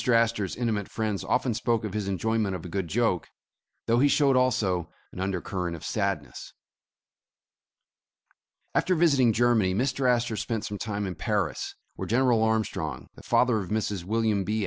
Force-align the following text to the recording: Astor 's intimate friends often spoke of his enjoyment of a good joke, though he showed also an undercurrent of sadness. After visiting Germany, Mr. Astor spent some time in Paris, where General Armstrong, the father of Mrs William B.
Astor 0.03 0.47
's 0.47 0.55
intimate 0.55 0.89
friends 0.89 1.23
often 1.23 1.53
spoke 1.53 1.83
of 1.83 1.93
his 1.93 2.07
enjoyment 2.07 2.55
of 2.55 2.65
a 2.65 2.69
good 2.69 2.87
joke, 2.87 3.29
though 3.85 3.99
he 3.99 4.07
showed 4.07 4.35
also 4.35 4.89
an 5.11 5.19
undercurrent 5.19 5.75
of 5.75 5.85
sadness. 5.85 6.53
After 8.73 8.95
visiting 8.95 9.31
Germany, 9.31 9.75
Mr. 9.75 10.09
Astor 10.09 10.37
spent 10.37 10.65
some 10.65 10.79
time 10.79 11.05
in 11.05 11.13
Paris, 11.13 11.75
where 11.97 12.07
General 12.07 12.41
Armstrong, 12.41 13.09
the 13.13 13.21
father 13.21 13.59
of 13.59 13.69
Mrs 13.69 14.03
William 14.03 14.43
B. 14.43 14.59